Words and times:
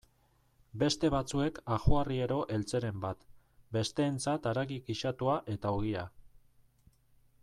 Beste 0.83 1.09
batzuek 1.15 1.59
ajoarriero 1.75 2.39
eltzeren 2.57 2.97
bat, 3.05 3.21
besteentzat 3.77 4.51
haragi 4.53 4.79
gisatua 4.91 5.37
eta 5.57 5.77
ogia. 5.83 6.07